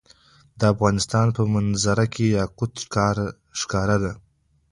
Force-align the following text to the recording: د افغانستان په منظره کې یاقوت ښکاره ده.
د 0.59 0.61
افغانستان 0.73 1.27
په 1.35 1.41
منظره 1.53 2.05
کې 2.13 2.25
یاقوت 2.37 2.71
ښکاره 3.63 3.97
ده. 4.03 4.11